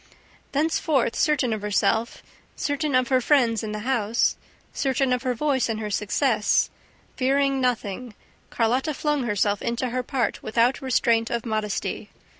..."Thenceforth, 0.53 1.15
certain 1.15 1.53
of 1.53 1.61
herself, 1.61 2.23
certain 2.55 2.95
of 2.95 3.09
her 3.09 3.21
friends 3.21 3.61
in 3.61 3.71
the 3.71 3.81
house, 3.85 4.35
certain 4.73 5.13
of 5.13 5.21
her 5.21 5.35
voice 5.35 5.69
and 5.69 5.79
her 5.79 5.91
success, 5.91 6.71
fearing 7.15 7.61
nothing, 7.61 8.15
Carlotta 8.49 8.95
flung 8.95 9.25
herself 9.25 9.61
into 9.61 9.89
her 9.89 10.01
part 10.01 10.41
without 10.41 10.81
restraint 10.81 11.29
of 11.29 11.45
modesty 11.45 12.09